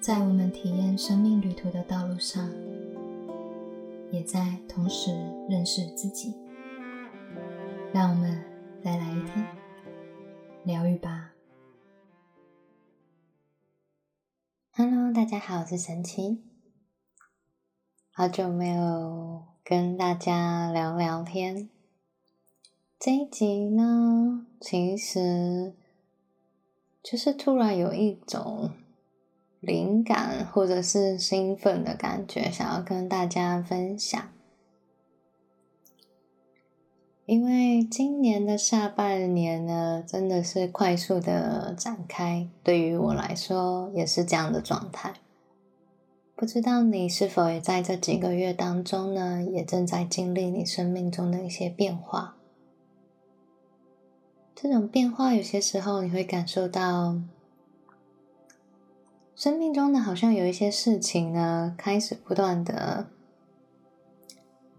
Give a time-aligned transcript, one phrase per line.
[0.00, 2.50] 在我们体验生命旅途的道路上，
[4.10, 5.10] 也在同时
[5.46, 6.34] 认识自己。
[7.92, 8.42] 让我们
[8.82, 9.46] 再来一天
[10.64, 11.32] 疗愈吧。
[14.72, 16.40] Hello，大家好，我是神奇。
[18.10, 21.68] 好久没有跟大家聊聊天。
[22.98, 25.74] 这一集呢，其实
[27.02, 28.70] 就是突然有一种。
[29.60, 34.20] 灵感或者是兴奋的感觉，想要跟大家分享。
[37.26, 45.12] 因为今年的下半年呢，真的是快速的展开，对于我来说也是这样的状态。
[46.34, 52.36] 不知道你是否也在这几个月当中呢，也正在经历你生命中的一些变化？
[54.54, 57.20] 这种变化有些时候你会感受到。
[59.40, 63.08] 生命中呢，好像有一些事情呢，开始不断的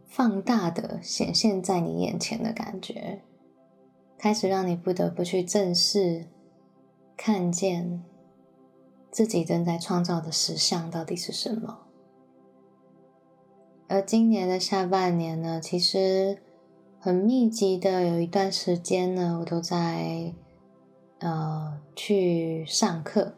[0.05, 3.23] 放大的显现在你眼前的感觉，
[4.19, 6.27] 开始让你不得不去正视、
[7.17, 8.03] 看见
[9.09, 11.80] 自己正在创造的实相到底是什么。
[13.88, 16.38] 而今年的下半年呢，其实
[16.99, 20.36] 很密集的有一段时间呢，我都在
[21.17, 23.33] 呃去上课。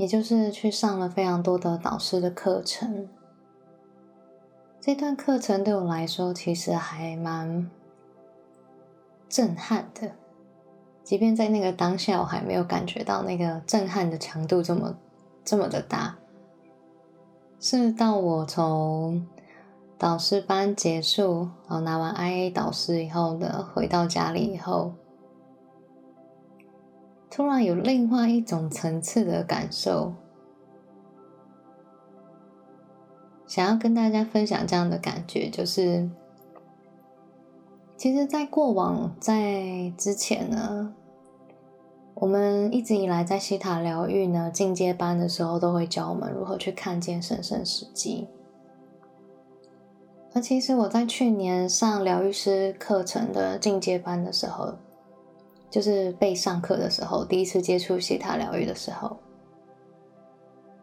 [0.00, 3.06] 也就是去上了非常多的导师的课程，
[4.80, 7.70] 这段课程对我来说其实还蛮
[9.28, 10.12] 震撼的，
[11.04, 14.96] 即便在那个当下，我还没有感觉到那个震撼的强度这么
[15.44, 16.16] 这么的大，
[17.60, 19.28] 是到我从
[19.98, 24.94] 导师班结束，然后拿完 IA 导师以后呢，回到家里以后。
[27.30, 30.12] 突然有另外一种层次的感受，
[33.46, 36.10] 想要跟大家分享这样的感觉，就是，
[37.96, 40.92] 其实，在过往在之前呢，
[42.14, 48.26] 我们一直以来在西塔疗愈呢进阶班的时候，都会教我们如何去看见神圣时机。
[50.34, 54.74] 而其实我在去年上疗愈师课程的进阶班的时候。
[55.70, 59.16] 就是被上课的时候，第一次接触西塔疗愈的时候，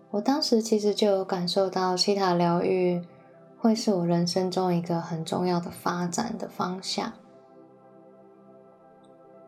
[0.09, 3.01] 我当时其实就有感受到西塔疗愈
[3.59, 7.11] 会是我人生中一个很重要的发展的方向。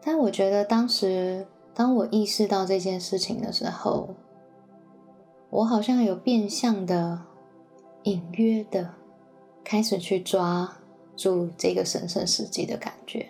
[0.02, 4.10] 但我觉得当时当我意识到这件事情的时候，
[5.50, 7.22] 我好像有变相的、
[8.04, 8.94] 隐约的
[9.64, 10.78] 开始去抓
[11.16, 13.26] 住这个神圣时机的感觉。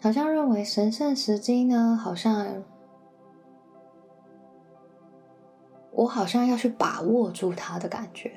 [0.00, 2.62] 好像认为神圣时机呢，好像
[5.90, 8.32] 我好像要去把握住它的感觉。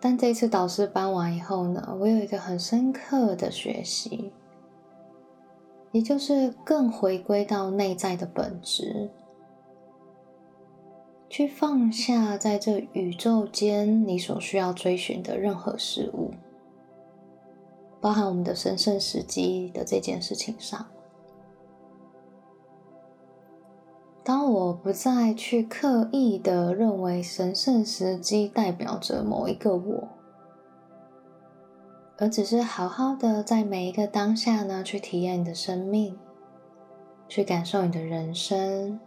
[0.00, 4.32] 但这次导师班完以后呢，我有一个很深刻的学习，
[5.92, 9.08] 也就是更回归到内在的本质，
[11.30, 16.34] 去放下在这宇宙间你所需要追寻的任何事物。
[18.04, 20.84] 包含我们的神圣时机的这件事情上，
[24.22, 30.08] 当我不再去刻意的认为神圣时机代表着某一个我，
[32.18, 36.18] 而只是好好的在每一个当下呢，去体验你的生命，
[37.26, 39.00] 去感受你的人生，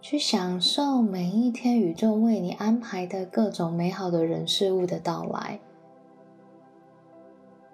[0.00, 5.60] 去享受每一天宇宙为你安排的各种美好的人事物的到来。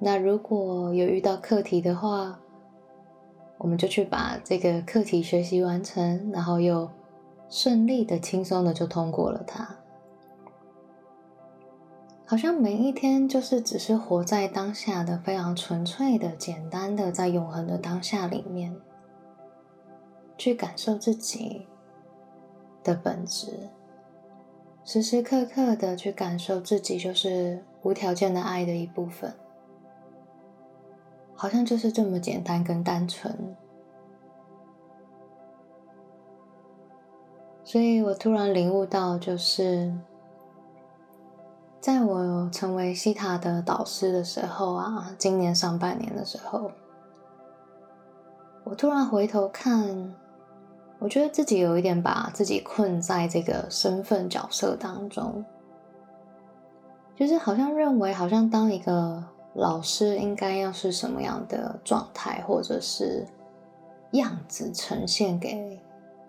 [0.05, 2.41] 那如果有遇到课题的话，
[3.57, 6.91] 我们就去把这个课题学习完成，然后又
[7.49, 9.77] 顺利的、轻松的就通过了它。
[12.27, 18.75] 好像每一天就是只是活在当下的，非常纯粹的、简单的，在永恒的当下里面，
[20.37, 21.69] 去感受自己
[22.83, 23.69] 的本质，
[24.85, 29.33] 时时刻刻的去感受自己就是无条件的爱的一部分。
[31.43, 33.37] 好像就是这么简单跟单纯，
[37.65, 39.93] 所以我突然领悟到，就是
[41.81, 46.71] 在我成为西塔的导师的时候啊，今年上半年的时候，
[48.63, 50.15] 我突然回头看，
[51.01, 55.45] 我觉得自己有一点把自己困在这个身份角色当中，
[57.17, 59.25] 就是好像认为，好像当一个。
[59.55, 63.27] 老师应该要是什么样的状态，或者是
[64.13, 65.81] 样子呈现给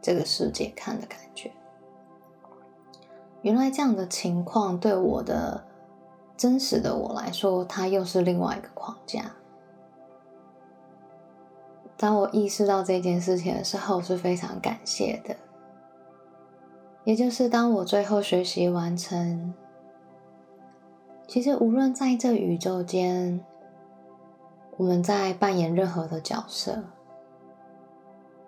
[0.01, 1.51] 这个世界看的感觉。
[3.41, 5.63] 原来这样的情况对我的
[6.37, 9.31] 真实的我来说，它又是另外一个框架。
[11.95, 15.35] 当我意识到这件事情的时候，是非常感谢的。
[17.05, 19.53] 也就是当我最后学习完成，
[21.33, 23.43] 其实无论在这宇宙间，
[24.77, 26.83] 我们在扮演任何的角色，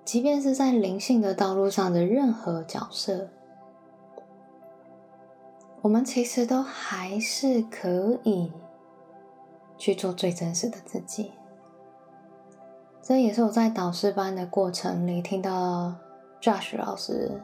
[0.04, 3.28] 即便是在灵性的道路上的任何角色，
[5.82, 8.54] 我们其实都还是可以
[9.80, 11.32] 去做最真实的自己。
[13.02, 15.96] 这也是我在导师班的过程里听到
[16.40, 17.42] Josh 老师。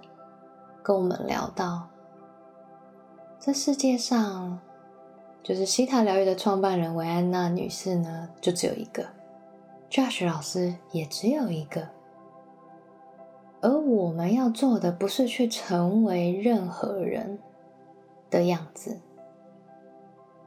[0.83, 1.87] 跟我们聊到，
[3.39, 4.59] 这世界上
[5.43, 9.05] 就是西塔疗愈的创办人维安娜女士呢，就只有一个
[9.89, 11.87] ；Josh 老师也只有一个。
[13.61, 17.39] 而我们要做的，不是去成为任何人
[18.29, 18.99] 的样子，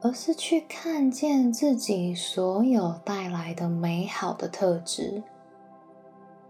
[0.01, 5.23] 而是去看见自己所有带来的美好的特质。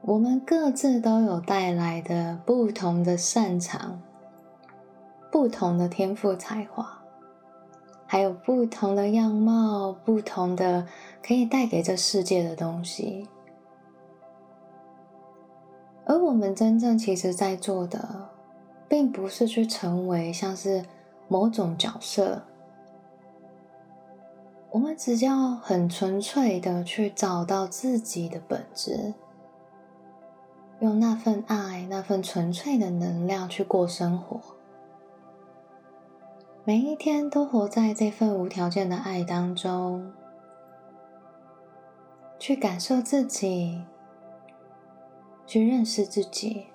[0.02, 4.02] 我们各自都有带来的不同的擅长、
[5.32, 6.95] 不同的天赋才华，
[8.06, 10.88] 还有不同的样貌、不同的
[11.22, 13.28] 可以带给这世界的东西。
[16.06, 18.30] 而我们真正其实在做的，
[18.88, 20.86] 并不是去成为像是
[21.28, 22.44] 某种角色，
[24.70, 29.16] 我们只要很纯粹的去找到自己的本质。
[30.82, 34.40] 用那份爱、那份纯粹的能量去过生活，
[36.68, 40.12] 每一天都活在这份无条件的爱当中，
[42.40, 43.86] 去感受自己，
[45.46, 46.66] 去认识自己，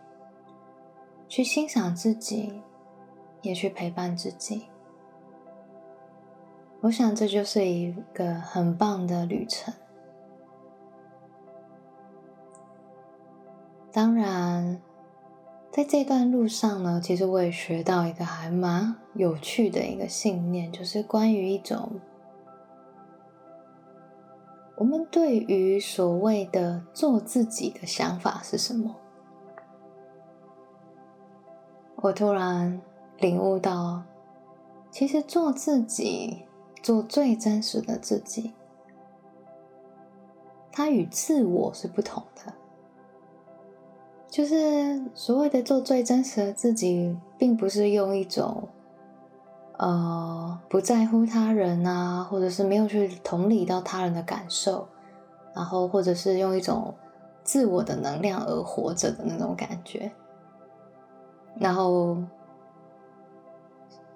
[1.26, 2.62] 去欣赏自己，
[3.42, 4.68] 也去陪伴自己。
[6.82, 9.74] 我想这就是一个很棒的旅程。
[13.90, 14.80] 当然，
[15.70, 22.00] 在这段路上呢，其实我也学到一个还蛮有趣的一个信念，就是关于一种
[24.76, 28.96] 我们对于所谓的做自己的想法是什么。
[31.96, 32.80] 我突然
[33.18, 34.02] 领悟到，
[34.90, 36.46] 其实做自己，
[36.82, 38.54] 做最真实的自己，
[40.72, 42.52] 它与自我是不同的。
[44.30, 48.68] 就是所谓的做最真实的自己，并不是用一种
[49.76, 54.86] 呃不在乎他人啊，或者是没有去同理到他人的感受，
[55.52, 56.94] 然后或者是用一种
[57.42, 60.12] 自我的能量而活着的那种感觉，
[61.58, 62.16] 然后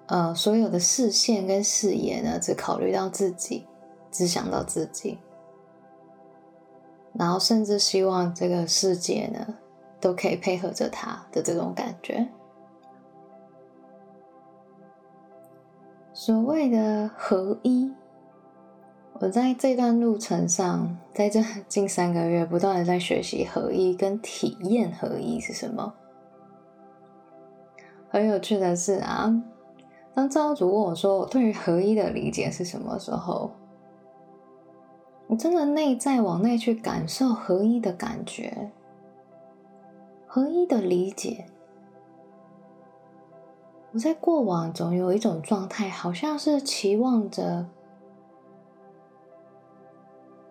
[0.05, 3.67] 呃所有的视线跟视野呢，只考虑到自己，
[4.09, 5.19] 只想到自己，
[7.11, 9.55] 然后甚至希望这个世界呢。
[10.05, 12.27] 都可以配合着他的这种感觉。
[16.13, 17.91] 所谓的合一，
[19.13, 25.95] 我在这段路程上，在这 近三个月，不断的在学习合一跟体验合一是什么。
[28.07, 29.33] 很有趣的是啊，
[30.13, 33.49] 当造主问我说我对于合一的理解是什么时候，
[35.25, 38.69] 我真的内在往内去感受合一的感觉。
[40.35, 41.45] 合一的理解，
[43.93, 47.65] 我在过往总有一种状态，好像是期望着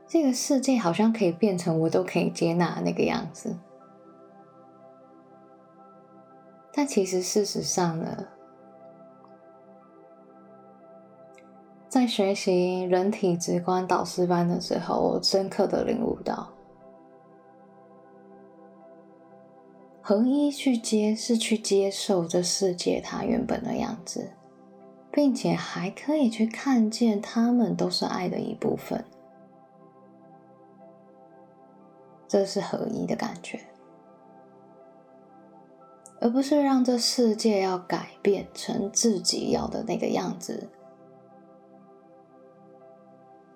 [0.07, 3.55] 这个世界好像可以变成我都可以接纳那个样子，
[6.73, 8.27] 但其实事实上呢，
[11.91, 16.49] 在学习人体直观导师班的时候，我深刻的领悟到。
[20.07, 24.33] 合一去接是去接受这世界它原本的样子，
[25.11, 29.03] 并且还可以去看见他们都是爱的一部分，
[32.29, 33.59] 这是合一的感觉，
[36.21, 40.69] 而不是让这世界要改变成自己要的那个样子，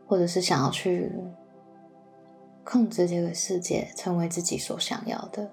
[0.06, 1.12] 或者是想要去
[2.64, 5.50] 控制这个世界成为自己所想要的。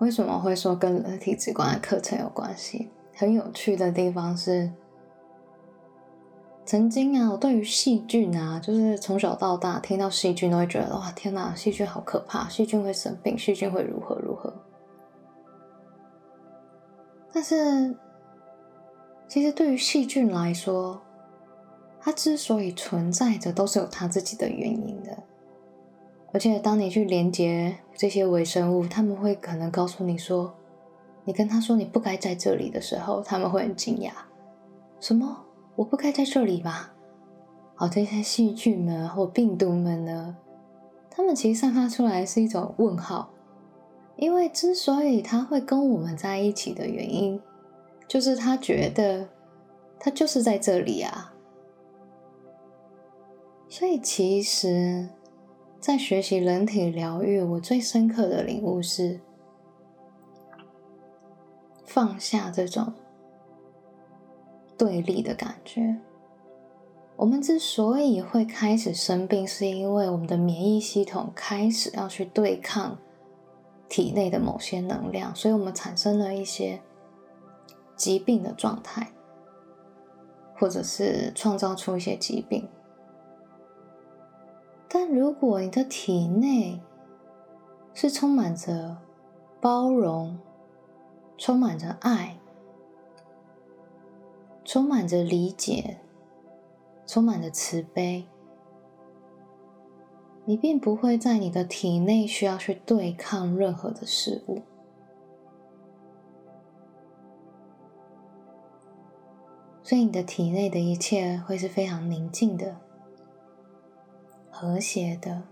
[0.00, 2.90] 为什么会说跟人体直观的课程有关系？
[3.14, 4.72] 很有趣的地方是，
[6.64, 14.50] 曾经啊，我对于细菌啊，就是从小到大听到细菌都会觉得哇，天哪，细菌好可怕，细菌会生病，细菌会如何如何。
[17.30, 17.94] 但是，
[19.28, 21.02] 其实对于细菌来说，
[22.00, 25.22] 它之所以存在着，都是有它自己的原因的。
[26.32, 30.54] 而且，当你去连接这些微生物，他们会可能告诉你说，
[31.24, 34.10] 你跟他说你不该在这里的时候，他们会很惊讶，
[35.00, 35.44] 什么？
[35.76, 36.92] 我不该在这里吧？
[37.74, 40.36] 好，这些细菌们或病毒们呢？
[41.10, 43.30] 他们其实散发出来是一种问号，
[44.16, 47.40] 因为之所以他会跟我们在一起的原因，
[48.06, 49.28] 就是他觉得
[49.98, 51.34] 他就是在这里啊。
[53.68, 55.08] 所以，其实，
[55.80, 59.18] 在学习人体疗愈，我最深刻的领悟是
[61.86, 62.92] 放下这种。
[64.76, 65.96] 对立的感觉。
[67.16, 72.96] 我们之所以会开始生病，是因为我们的免疫系统开始要去对抗
[73.88, 76.80] 体内的某些能量，所以我们产生了一些
[77.94, 79.12] 疾病的状态，
[80.56, 82.66] 或者是创造出一些疾病。
[84.92, 86.80] 但如果你的体内
[87.94, 88.98] 是充满着
[89.60, 90.36] 包容，
[91.38, 92.36] 充满着爱，
[94.64, 95.98] 充满着理解，
[97.06, 98.26] 充满着慈悲，
[100.44, 104.62] 你并不会在你的体内需要去对抗任何的事物，
[109.84, 112.76] 所以你的体内的一切会是非常宁静的、
[114.60, 115.42] 和谐的，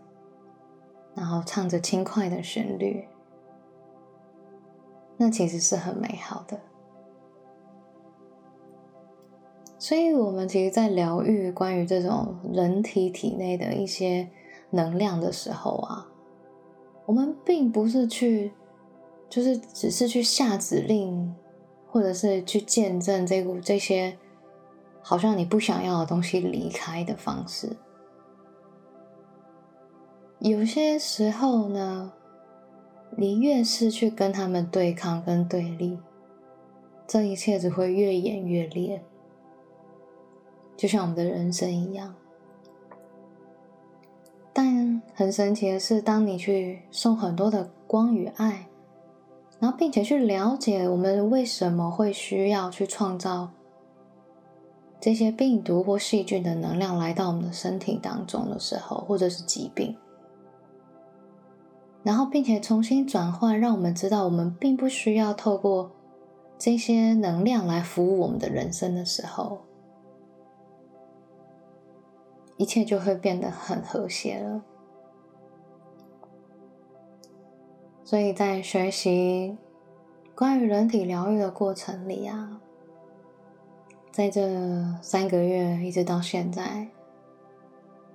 [1.15, 3.09] 然后唱着轻快的旋律，
[5.17, 6.61] 那其实是很美好的。
[9.79, 14.29] 所以，我们其实，在疗愈关于这种人体体内的一些
[14.69, 16.07] 能量的时候啊，
[17.07, 18.53] 我们并不是去，
[19.31, 21.35] 就是只是去下指令，
[21.87, 24.19] 或者是去见证这股这些
[25.00, 27.75] 好像你不想要的东西离开的方式。
[30.40, 32.12] 有些时候呢，
[33.16, 35.99] 你越是去跟他们对抗跟对立，
[37.07, 39.02] 这一切只会越演越烈。
[40.76, 42.14] 就像我们的人生一样，
[44.52, 48.68] 但很神奇的是，当你去送很多的光与爱，
[49.59, 53.50] 然后并且去了解我们为什么会需要去创造
[55.00, 59.97] 这些病毒或细菌的能量来到我们的身体当中的时候，或者是疾病，
[62.02, 65.90] 然后并且重新转换，让我们知道我们并不需要透过
[66.57, 69.59] 这些能量来服务我们的人生的时候。
[72.57, 74.62] 一切就会变得很和谐了。
[78.02, 79.57] 所以在学习
[80.35, 82.61] 关于人体疗愈的过程里啊，
[84.11, 84.43] 在这
[85.00, 86.88] 三个月一直到现在，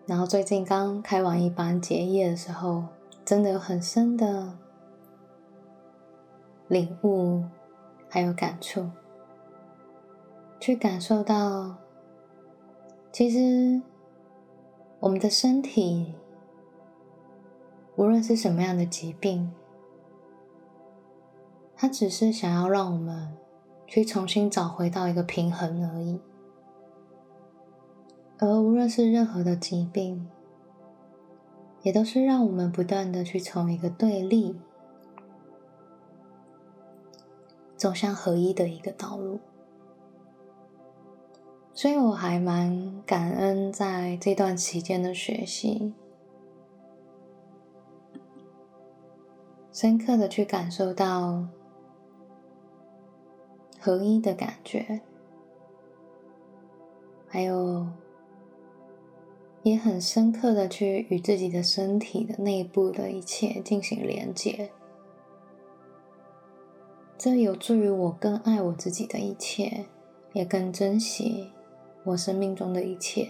[0.05, 2.83] 然后最近刚开完一班结业的时候，
[3.23, 4.57] 真的有很深的
[6.67, 7.43] 领悟，
[8.09, 8.89] 还有感触，
[10.59, 11.75] 去感受到，
[13.11, 13.81] 其实。
[14.99, 16.15] 我们的身体，
[17.97, 19.53] 无论是什么样的疾病，
[21.75, 23.35] 它只是想要让我们
[23.85, 26.21] 去重新找回到一个平衡而已。
[28.37, 30.29] 而无论是任何的疾病，
[31.83, 34.59] 也都是让我们不断的去从一个对立，
[37.77, 39.39] 走向合一的一个道路。
[41.73, 45.93] 所以我还蛮感恩在这段期间的学习，
[49.71, 51.47] 深刻的去感受到
[53.81, 55.01] 合一的感觉，
[57.27, 57.87] 还有
[59.63, 64.72] 也很深刻的去与自己的身体的内部的一切进行连接，
[67.17, 69.86] 这有助于我更爱我自己的一切，
[70.34, 71.51] 也更珍惜。
[72.03, 73.29] 我生命中的一切，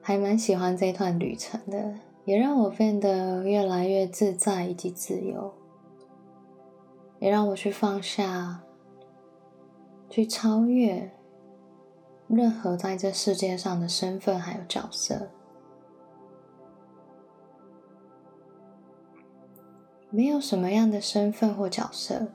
[0.00, 5.52] 还蛮喜欢这段旅程的，也让我变得越来越自在以及自由，
[7.22, 8.64] 也让我去放下，
[10.10, 11.08] 去超越
[12.26, 15.30] 任何在这世界上的身份还有角色。
[20.10, 22.26] 没有什么样的身份或角色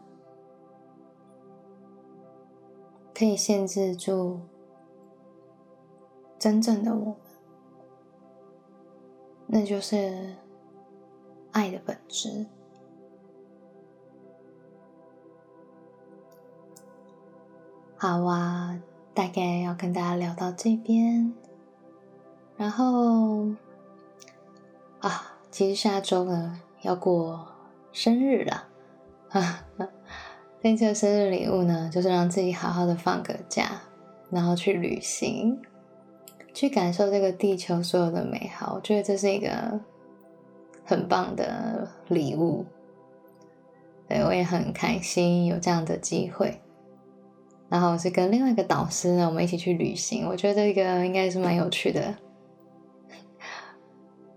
[3.14, 4.40] 可以限制住
[6.40, 7.16] 真正的我们，
[9.48, 10.34] 那就是
[11.52, 12.46] 爱的本质。
[18.00, 18.80] 好啊，
[19.16, 21.34] 大概要跟大家聊到这边，
[22.56, 23.48] 然后
[25.00, 27.48] 啊，其实下周呢要过
[27.92, 28.66] 生日了
[29.30, 29.66] 啊，
[30.62, 33.82] 这次生日礼物呢，就是让自己好好的放个假，
[34.30, 35.60] 然后去旅行，
[36.54, 38.76] 去感受这个地球所有的美好。
[38.76, 39.80] 我觉得这是一个
[40.86, 42.64] 很棒的礼物，
[44.08, 46.62] 对我也很开心有这样的机会。
[47.70, 50.26] 然后是跟另外一个导师呢，我们一起去旅行。
[50.26, 52.16] 我觉得这个应该是蛮有趣的。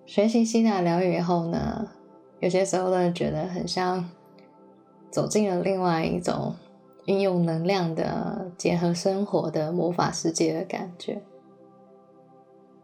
[0.05, 1.89] 学习西塔疗愈以后呢，
[2.41, 4.11] 有些时候呢，觉得很像
[5.13, 6.57] 走进了另外一种
[7.07, 11.23] 运用能量的结合生活的魔法世界的感觉。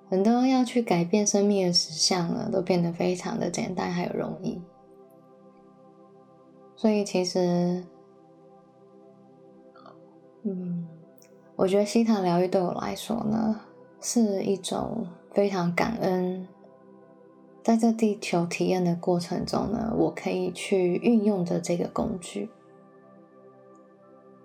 [0.09, 4.63] 很多要去改变生命的实相呢，都变得非常的简单还有容易。
[6.77, 7.83] 所以其实。
[11.57, 13.61] 我觉得西塔疗愈对我来说呢，
[14.01, 16.47] 是一种非常感恩，
[17.65, 22.51] 在这地球体验的过程中呢，我可以去运用的这个工具，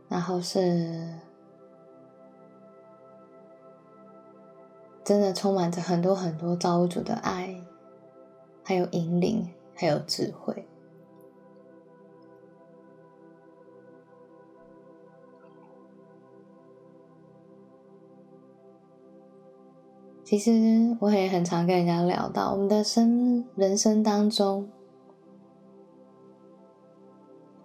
[0.08, 1.20] 然后是
[5.03, 7.62] 真的充满着很多很多造物主的爱，
[8.63, 10.65] 还有引领，还有智慧。
[20.32, 24.70] 其实我也很常跟人家聊到，我们的生人生当中，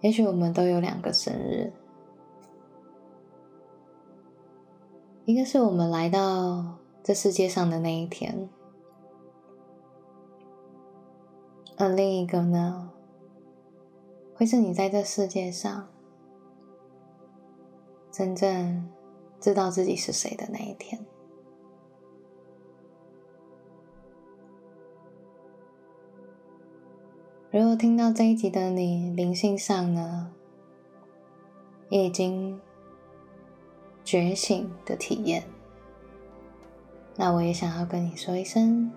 [0.01, 1.71] 也许我们都有两个生日，
[5.23, 8.49] 一个是我们来到这世界上的那一天，
[11.77, 12.91] 而另一个呢，
[14.35, 15.87] 会是你在这世界上
[18.11, 18.91] 真正
[19.39, 20.99] 知道自己是谁的那一天。
[27.49, 30.33] 如果听到这一集的你，灵性上呢，
[31.87, 32.59] 也已经
[34.03, 35.43] 觉醒的体验，
[37.15, 38.91] 那我也想要跟你说一声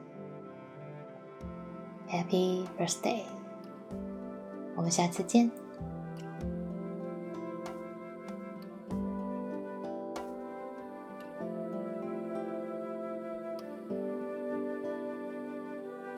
[2.09, 3.21] Happy Birthday！
[4.75, 5.49] 我们下次见。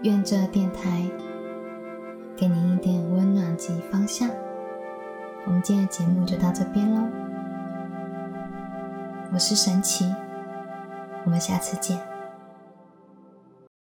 [0.03, 1.32] 愿这电台。
[4.03, 4.29] 方向。
[5.47, 7.09] 我们今天的节目就到这边喽。
[9.33, 10.13] 我是神奇，
[11.25, 12.12] 我们下次见。